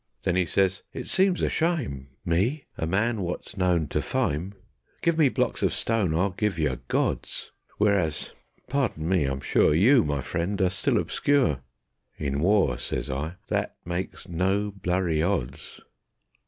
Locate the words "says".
0.47-0.81, 12.79-13.11